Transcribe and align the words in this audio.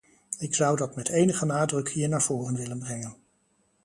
Ik 0.39 0.55
zou 0.55 0.77
dat 0.77 0.95
met 0.95 1.09
enige 1.09 1.45
nadruk 1.45 1.89
hier 1.89 2.09
naar 2.09 2.21
voren 2.21 2.55
willen 2.55 2.79
brengen. 2.79 3.15